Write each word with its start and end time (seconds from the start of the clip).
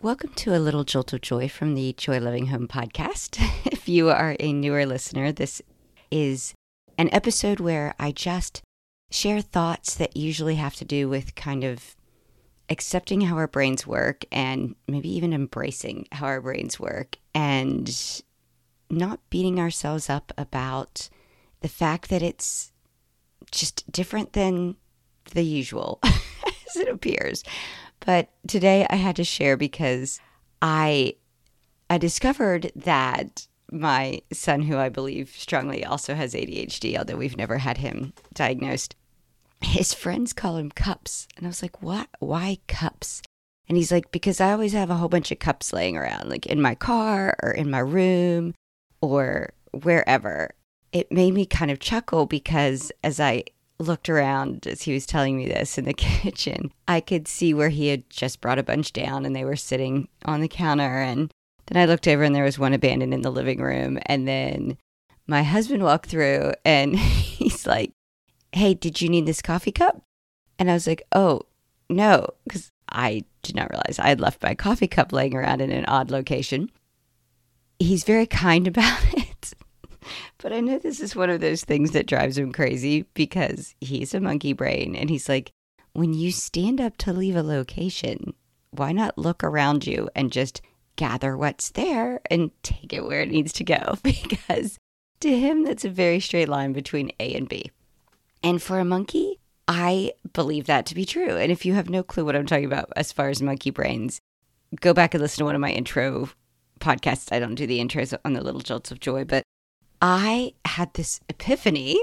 Welcome 0.00 0.30
to 0.34 0.54
a 0.54 0.60
little 0.62 0.84
jolt 0.84 1.12
of 1.12 1.22
joy 1.22 1.48
from 1.48 1.74
the 1.74 1.92
Joy 1.92 2.20
Loving 2.20 2.46
Home 2.46 2.68
podcast. 2.68 3.42
if 3.66 3.88
you 3.88 4.10
are 4.10 4.36
a 4.38 4.52
newer 4.52 4.86
listener, 4.86 5.32
this 5.32 5.60
is 6.08 6.54
an 6.96 7.12
episode 7.12 7.58
where 7.58 7.96
I 7.98 8.12
just 8.12 8.62
share 9.10 9.40
thoughts 9.40 9.96
that 9.96 10.16
usually 10.16 10.54
have 10.54 10.76
to 10.76 10.84
do 10.84 11.08
with 11.08 11.34
kind 11.34 11.64
of 11.64 11.96
accepting 12.70 13.22
how 13.22 13.34
our 13.34 13.48
brains 13.48 13.88
work 13.88 14.24
and 14.30 14.76
maybe 14.86 15.08
even 15.16 15.32
embracing 15.32 16.06
how 16.12 16.26
our 16.26 16.40
brains 16.40 16.78
work 16.78 17.16
and 17.34 18.22
not 18.88 19.18
beating 19.30 19.58
ourselves 19.58 20.08
up 20.08 20.32
about 20.38 21.08
the 21.60 21.68
fact 21.68 22.08
that 22.10 22.22
it's 22.22 22.70
just 23.50 23.90
different 23.90 24.34
than 24.34 24.76
the 25.32 25.42
usual 25.42 25.98
as 26.04 26.76
it 26.76 26.88
appears. 26.88 27.42
But 28.08 28.30
today 28.46 28.86
I 28.88 28.96
had 28.96 29.16
to 29.16 29.22
share 29.22 29.58
because 29.58 30.18
I 30.62 31.16
I 31.90 31.98
discovered 31.98 32.72
that 32.74 33.46
my 33.70 34.22
son, 34.32 34.62
who 34.62 34.78
I 34.78 34.88
believe 34.88 35.28
strongly 35.36 35.84
also 35.84 36.14
has 36.14 36.32
ADHD, 36.32 36.96
although 36.96 37.18
we've 37.18 37.36
never 37.36 37.58
had 37.58 37.76
him 37.76 38.14
diagnosed, 38.32 38.96
his 39.60 39.92
friends 39.92 40.32
call 40.32 40.56
him 40.56 40.70
cups. 40.70 41.28
And 41.36 41.44
I 41.44 41.50
was 41.50 41.60
like, 41.60 41.82
what? 41.82 42.08
Why 42.18 42.60
cups? 42.66 43.20
And 43.68 43.76
he's 43.76 43.92
like, 43.92 44.10
because 44.10 44.40
I 44.40 44.52
always 44.52 44.72
have 44.72 44.88
a 44.88 44.96
whole 44.96 45.10
bunch 45.10 45.30
of 45.30 45.38
cups 45.38 45.74
laying 45.74 45.98
around, 45.98 46.30
like 46.30 46.46
in 46.46 46.62
my 46.62 46.74
car 46.74 47.36
or 47.42 47.50
in 47.50 47.70
my 47.70 47.80
room 47.80 48.54
or 49.02 49.52
wherever. 49.82 50.54
It 50.92 51.12
made 51.12 51.34
me 51.34 51.44
kind 51.44 51.70
of 51.70 51.78
chuckle 51.78 52.24
because 52.24 52.90
as 53.04 53.20
I 53.20 53.44
looked 53.78 54.08
around 54.08 54.66
as 54.66 54.82
he 54.82 54.92
was 54.92 55.06
telling 55.06 55.36
me 55.36 55.46
this 55.46 55.78
in 55.78 55.84
the 55.84 55.92
kitchen, 55.94 56.72
I 56.86 57.00
could 57.00 57.28
see 57.28 57.54
where 57.54 57.68
he 57.68 57.88
had 57.88 58.08
just 58.10 58.40
brought 58.40 58.58
a 58.58 58.64
bunch 58.64 58.92
down 58.92 59.24
and 59.24 59.34
they 59.34 59.44
were 59.44 59.56
sitting 59.56 60.08
on 60.24 60.40
the 60.40 60.48
counter. 60.48 61.00
And 61.00 61.32
then 61.66 61.80
I 61.80 61.86
looked 61.86 62.08
over 62.08 62.22
and 62.22 62.34
there 62.34 62.44
was 62.44 62.58
one 62.58 62.74
abandoned 62.74 63.14
in 63.14 63.22
the 63.22 63.30
living 63.30 63.60
room. 63.60 63.98
And 64.06 64.26
then 64.26 64.78
my 65.26 65.42
husband 65.42 65.82
walked 65.82 66.08
through 66.08 66.52
and 66.64 66.96
he's 66.98 67.66
like, 67.66 67.92
Hey, 68.52 68.74
did 68.74 69.00
you 69.00 69.08
need 69.08 69.26
this 69.26 69.42
coffee 69.42 69.72
cup? 69.72 70.02
And 70.58 70.70
I 70.70 70.74
was 70.74 70.86
like, 70.86 71.02
Oh, 71.14 71.42
no, 71.88 72.26
because 72.44 72.70
I 72.90 73.24
did 73.42 73.54
not 73.54 73.70
realize 73.70 73.98
I 73.98 74.08
had 74.08 74.20
left 74.20 74.42
my 74.42 74.54
coffee 74.54 74.88
cup 74.88 75.12
laying 75.12 75.34
around 75.34 75.60
in 75.60 75.70
an 75.70 75.84
odd 75.86 76.10
location. 76.10 76.70
He's 77.78 78.04
very 78.04 78.26
kind 78.26 78.66
about 78.68 79.00
it. 79.12 79.17
But 80.38 80.52
I 80.52 80.60
know 80.60 80.78
this 80.78 81.00
is 81.00 81.16
one 81.16 81.30
of 81.30 81.40
those 81.40 81.64
things 81.64 81.92
that 81.92 82.06
drives 82.06 82.38
him 82.38 82.52
crazy 82.52 83.04
because 83.14 83.74
he's 83.80 84.14
a 84.14 84.20
monkey 84.20 84.52
brain 84.52 84.96
and 84.96 85.10
he's 85.10 85.28
like, 85.28 85.52
when 85.92 86.14
you 86.14 86.30
stand 86.30 86.80
up 86.80 86.96
to 86.98 87.12
leave 87.12 87.36
a 87.36 87.42
location, 87.42 88.34
why 88.70 88.92
not 88.92 89.18
look 89.18 89.42
around 89.42 89.86
you 89.86 90.08
and 90.14 90.30
just 90.32 90.60
gather 90.96 91.36
what's 91.36 91.70
there 91.70 92.20
and 92.30 92.50
take 92.62 92.92
it 92.92 93.04
where 93.04 93.22
it 93.22 93.30
needs 93.30 93.52
to 93.54 93.64
go? 93.64 93.96
Because 94.02 94.78
to 95.20 95.36
him, 95.36 95.64
that's 95.64 95.84
a 95.84 95.90
very 95.90 96.20
straight 96.20 96.48
line 96.48 96.72
between 96.72 97.10
A 97.18 97.34
and 97.34 97.48
B. 97.48 97.70
And 98.42 98.62
for 98.62 98.78
a 98.78 98.84
monkey, 98.84 99.40
I 99.66 100.12
believe 100.32 100.66
that 100.66 100.86
to 100.86 100.94
be 100.94 101.04
true. 101.04 101.36
And 101.36 101.50
if 101.50 101.66
you 101.66 101.74
have 101.74 101.90
no 101.90 102.02
clue 102.02 102.24
what 102.24 102.36
I'm 102.36 102.46
talking 102.46 102.64
about 102.64 102.92
as 102.94 103.12
far 103.12 103.28
as 103.28 103.42
monkey 103.42 103.70
brains, 103.70 104.20
go 104.80 104.94
back 104.94 105.14
and 105.14 105.20
listen 105.20 105.38
to 105.38 105.44
one 105.44 105.54
of 105.54 105.60
my 105.60 105.70
intro 105.70 106.30
podcasts. 106.80 107.32
I 107.32 107.38
don't 107.38 107.54
do 107.54 107.66
the 107.66 107.80
intros 107.80 108.16
on 108.24 108.32
the 108.32 108.42
Little 108.42 108.60
Jolts 108.60 108.90
of 108.90 109.00
Joy, 109.00 109.24
but 109.24 109.42
I 110.00 110.54
had 110.64 110.94
this 110.94 111.20
epiphany 111.28 112.00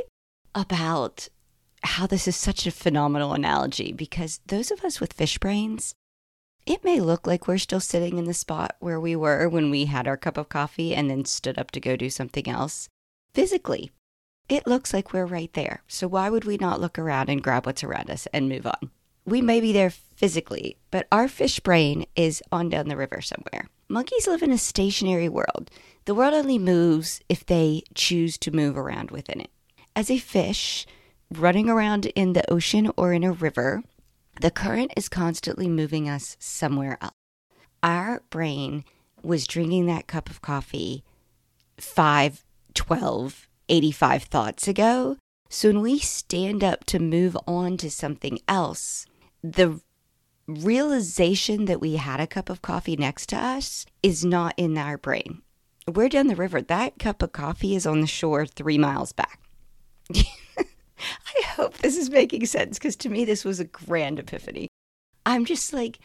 about 0.54 1.30
how 1.84 2.08
this 2.08 2.28
is 2.28 2.36
such 2.36 2.66
a 2.66 2.72
phenomenal 2.72 3.34
analogy 3.34 3.94
because 3.94 4.42
those 4.48 4.72
of 4.72 4.84
us 4.84 5.00
with 5.00 5.14
fish 5.14 5.38
brains, 5.38 5.94
it 6.66 6.84
may 6.84 7.00
look 7.00 7.28
like 7.28 7.48
we're 7.48 7.58
still 7.58 7.80
sitting 7.80 8.18
in 8.18 8.26
the 8.26 8.34
spot 8.34 8.76
where 8.80 9.00
we 9.00 9.16
were 9.16 9.48
when 9.48 9.70
we 9.70 9.86
had 9.86 10.08
our 10.08 10.18
cup 10.18 10.38
of 10.38 10.50
coffee 10.50 10.96
and 10.96 11.10
then 11.10 11.26
stood 11.26 11.58
up 11.58 11.72
to 11.72 11.80
go 11.80 11.96
do 11.96 12.10
something 12.10 12.50
else. 12.50 12.90
Physically, 13.34 13.92
it 14.50 14.68
looks 14.68 14.94
like 14.94 15.14
we're 15.14 15.26
right 15.26 15.54
there. 15.54 15.84
So 15.88 16.08
why 16.08 16.30
would 16.30 16.46
we 16.46 16.58
not 16.58 16.82
look 16.82 17.00
around 17.00 17.30
and 17.30 17.44
grab 17.44 17.66
what's 17.66 17.84
around 17.84 18.10
us 18.10 18.28
and 18.34 18.50
move 18.50 18.66
on? 18.66 18.92
We 19.26 19.42
may 19.42 19.60
be 19.60 19.74
there 19.74 19.90
physically, 19.90 20.78
but 20.92 21.08
our 21.12 21.28
fish 21.28 21.60
brain 21.60 22.06
is 22.16 22.44
on 22.52 22.70
down 22.70 22.88
the 22.88 22.96
river 22.96 23.22
somewhere. 23.22 23.68
Monkeys 23.90 24.28
live 24.28 24.44
in 24.44 24.52
a 24.52 24.58
stationary 24.58 25.30
world. 25.30 25.72
The 26.06 26.14
world 26.14 26.36
only 26.36 26.60
moves 26.60 27.22
if 27.28 27.44
they 27.44 27.82
choose 27.96 28.38
to 28.40 28.52
move 28.52 28.78
around 28.78 29.10
within 29.10 29.42
it. 29.42 29.50
As 29.96 30.12
a 30.12 30.20
fish 30.20 30.86
running 31.34 31.70
around 31.70 32.06
in 32.08 32.34
the 32.34 32.50
ocean 32.52 32.92
or 32.96 33.14
in 33.14 33.24
a 33.24 33.32
river, 33.32 33.82
the 34.42 34.52
current 34.52 34.92
is 34.96 35.10
constantly 35.10 35.68
moving 35.68 36.08
us 36.08 36.38
somewhere 36.40 37.00
else. 37.02 37.14
Our 37.82 38.22
brain 38.30 38.86
was 39.24 39.48
drinking 39.48 39.88
that 39.88 40.08
cup 40.08 40.30
of 40.30 40.42
coffee 40.42 41.04
5, 41.78 42.44
12, 42.76 43.48
85 43.70 44.24
thoughts 44.24 44.68
ago. 44.68 45.18
So 45.50 45.70
when 45.70 45.82
we 45.82 46.00
stand 46.00 46.64
up 46.64 46.86
to 46.86 47.00
move 47.00 47.36
on 47.48 47.78
to 47.78 47.90
something 47.90 48.40
else, 48.48 49.06
the 49.54 49.80
realization 50.48 51.66
that 51.66 51.82
we 51.82 51.96
had 51.96 52.20
a 52.20 52.28
cup 52.28 52.50
of 52.50 52.62
coffee 52.62 52.96
next 52.96 53.28
to 53.30 53.36
us 53.36 53.86
is 54.04 54.24
not 54.24 54.54
in 54.58 54.78
our 54.78 54.98
brain. 54.98 55.42
We're 55.88 56.10
down 56.10 56.28
the 56.28 56.36
river. 56.36 56.62
That 56.62 57.00
cup 57.00 57.22
of 57.22 57.32
coffee 57.32 57.76
is 57.76 57.86
on 57.86 58.02
the 58.02 58.08
shore 58.08 58.46
three 58.46 58.78
miles 58.78 59.12
back. 59.12 59.40
I 60.16 61.42
hope 61.48 61.78
this 61.78 61.98
is 61.98 62.10
making 62.10 62.46
sense 62.46 62.78
because 62.78 62.96
to 62.98 63.10
me, 63.10 63.26
this 63.26 63.46
was 63.46 63.60
a 63.60 63.66
grand 63.66 64.20
epiphany. 64.20 64.68
I'm 65.26 65.46
just 65.46 65.74
like, 65.74 66.00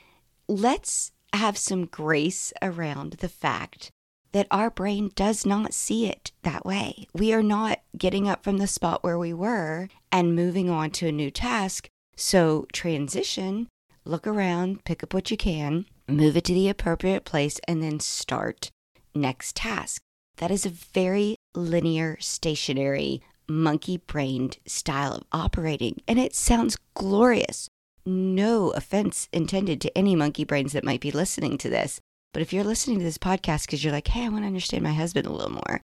let's 0.48 1.12
have 1.32 1.56
some 1.56 1.86
grace 1.86 2.52
around 2.60 3.14
the 3.14 3.28
fact 3.28 3.90
that 4.32 4.46
our 4.50 4.70
brain 4.70 5.10
does 5.14 5.44
not 5.44 5.74
see 5.74 6.06
it 6.06 6.32
that 6.42 6.64
way. 6.64 7.06
We 7.14 7.32
are 7.32 7.42
not 7.42 7.80
getting 7.96 8.28
up 8.28 8.44
from 8.44 8.58
the 8.58 8.66
spot 8.66 9.02
where 9.02 9.18
we 9.18 9.32
were 9.32 9.88
and 10.12 10.36
moving 10.36 10.70
on 10.70 10.90
to 10.92 11.08
a 11.08 11.12
new 11.12 11.30
task. 11.30 11.88
So, 12.20 12.66
transition, 12.74 13.68
look 14.04 14.26
around, 14.26 14.84
pick 14.84 15.02
up 15.02 15.14
what 15.14 15.30
you 15.30 15.38
can, 15.38 15.86
move 16.06 16.36
it 16.36 16.44
to 16.44 16.52
the 16.52 16.68
appropriate 16.68 17.24
place, 17.24 17.58
and 17.66 17.82
then 17.82 17.98
start 17.98 18.68
next 19.14 19.56
task. 19.56 20.02
That 20.36 20.50
is 20.50 20.66
a 20.66 20.68
very 20.92 21.36
linear, 21.54 22.18
stationary, 22.20 23.22
monkey 23.48 23.96
brained 23.96 24.58
style 24.66 25.14
of 25.14 25.24
operating, 25.32 26.02
and 26.06 26.18
it 26.18 26.34
sounds 26.34 26.76
glorious. 26.92 27.70
No 28.04 28.68
offense 28.72 29.30
intended 29.32 29.80
to 29.80 29.96
any 29.96 30.14
monkey 30.14 30.44
brains 30.44 30.74
that 30.74 30.84
might 30.84 31.00
be 31.00 31.10
listening 31.10 31.56
to 31.56 31.70
this. 31.70 32.02
But 32.34 32.42
if 32.42 32.52
you're 32.52 32.64
listening 32.64 32.98
to 32.98 33.04
this 33.04 33.16
podcast 33.16 33.64
because 33.64 33.82
you're 33.82 33.94
like, 33.94 34.08
hey, 34.08 34.26
I 34.26 34.28
want 34.28 34.42
to 34.42 34.46
understand 34.46 34.84
my 34.84 34.92
husband 34.92 35.26
a 35.26 35.32
little 35.32 35.52
more, 35.52 35.80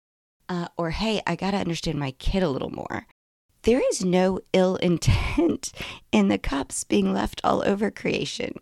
uh, 0.49 0.69
or 0.79 0.93
hey, 0.93 1.21
I 1.27 1.37
got 1.37 1.51
to 1.51 1.59
understand 1.59 1.99
my 1.99 2.13
kid 2.13 2.43
a 2.43 2.49
little 2.49 2.71
more, 2.71 3.07
there 3.63 3.83
is 3.91 4.05
no 4.05 4.41
ill 4.53 4.77
intent 4.77 5.73
in 6.13 6.29
the 6.29 6.39
cups 6.39 6.85
being 6.85 7.13
left 7.13 7.41
all 7.45 7.63
over 7.67 7.91
creation. 7.91 8.55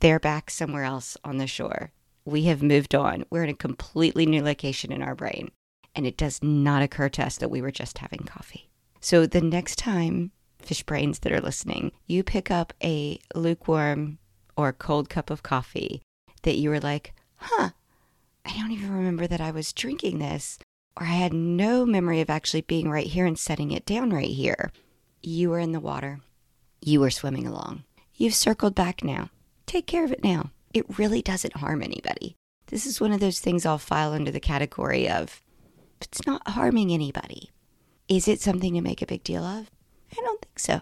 They're 0.00 0.20
back 0.20 0.50
somewhere 0.50 0.84
else 0.84 1.16
on 1.24 1.38
the 1.38 1.46
shore 1.46 1.92
we 2.28 2.44
have 2.44 2.62
moved 2.62 2.94
on. 2.94 3.24
We're 3.30 3.44
in 3.44 3.50
a 3.50 3.54
completely 3.54 4.26
new 4.26 4.42
location 4.42 4.92
in 4.92 5.02
our 5.02 5.14
brain. 5.14 5.50
And 5.94 6.06
it 6.06 6.16
does 6.16 6.42
not 6.42 6.82
occur 6.82 7.08
to 7.10 7.24
us 7.24 7.38
that 7.38 7.50
we 7.50 7.62
were 7.62 7.70
just 7.70 7.98
having 7.98 8.20
coffee. 8.20 8.68
So 9.00 9.26
the 9.26 9.40
next 9.40 9.76
time, 9.76 10.32
fish 10.58 10.82
brains 10.82 11.20
that 11.20 11.32
are 11.32 11.40
listening, 11.40 11.92
you 12.06 12.22
pick 12.22 12.50
up 12.50 12.72
a 12.82 13.18
lukewarm 13.34 14.18
or 14.56 14.72
cold 14.72 15.08
cup 15.08 15.30
of 15.30 15.42
coffee 15.42 16.02
that 16.42 16.58
you 16.58 16.70
were 16.70 16.80
like, 16.80 17.14
huh, 17.36 17.70
I 18.44 18.56
don't 18.56 18.72
even 18.72 18.92
remember 18.92 19.26
that 19.26 19.40
I 19.40 19.50
was 19.50 19.72
drinking 19.72 20.18
this, 20.18 20.58
or 20.98 21.06
I 21.06 21.12
had 21.12 21.32
no 21.32 21.86
memory 21.86 22.20
of 22.20 22.30
actually 22.30 22.62
being 22.62 22.90
right 22.90 23.06
here 23.06 23.26
and 23.26 23.38
setting 23.38 23.70
it 23.70 23.86
down 23.86 24.10
right 24.10 24.28
here. 24.28 24.72
You 25.22 25.50
were 25.50 25.58
in 25.58 25.72
the 25.72 25.80
water. 25.80 26.20
You 26.80 27.00
were 27.00 27.10
swimming 27.10 27.46
along. 27.46 27.84
You've 28.14 28.34
circled 28.34 28.74
back 28.74 29.02
now. 29.02 29.30
Take 29.66 29.86
care 29.86 30.04
of 30.04 30.12
it 30.12 30.24
now 30.24 30.50
it 30.74 30.98
really 30.98 31.22
doesn't 31.22 31.56
harm 31.56 31.82
anybody. 31.82 32.36
This 32.66 32.86
is 32.86 33.00
one 33.00 33.12
of 33.12 33.20
those 33.20 33.40
things 33.40 33.64
I'll 33.64 33.78
file 33.78 34.12
under 34.12 34.30
the 34.30 34.40
category 34.40 35.08
of 35.08 35.42
it's 36.00 36.24
not 36.26 36.46
harming 36.48 36.92
anybody. 36.92 37.50
Is 38.08 38.28
it 38.28 38.40
something 38.40 38.74
to 38.74 38.80
make 38.80 39.02
a 39.02 39.06
big 39.06 39.24
deal 39.24 39.42
of? 39.42 39.70
I 40.12 40.20
don't 40.20 40.40
think 40.40 40.58
so. 40.58 40.80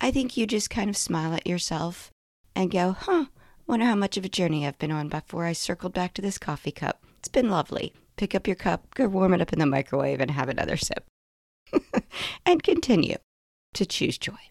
I 0.00 0.10
think 0.10 0.36
you 0.36 0.46
just 0.46 0.70
kind 0.70 0.90
of 0.90 0.96
smile 0.96 1.34
at 1.34 1.46
yourself 1.46 2.10
and 2.54 2.70
go, 2.70 2.92
huh, 2.92 3.26
wonder 3.66 3.86
how 3.86 3.94
much 3.94 4.16
of 4.16 4.24
a 4.24 4.28
journey 4.28 4.66
I've 4.66 4.78
been 4.78 4.92
on 4.92 5.08
before 5.08 5.44
I 5.44 5.52
circled 5.52 5.92
back 5.92 6.14
to 6.14 6.22
this 6.22 6.38
coffee 6.38 6.72
cup. 6.72 7.04
It's 7.18 7.28
been 7.28 7.50
lovely. 7.50 7.92
Pick 8.20 8.34
up 8.34 8.46
your 8.46 8.54
cup, 8.54 8.94
go 8.94 9.08
warm 9.08 9.32
it 9.32 9.40
up 9.40 9.50
in 9.50 9.58
the 9.58 9.64
microwave, 9.64 10.20
and 10.20 10.30
have 10.30 10.50
another 10.50 10.76
sip. 10.76 11.06
and 12.44 12.62
continue 12.62 13.16
to 13.72 13.86
choose 13.86 14.18
joy. 14.18 14.42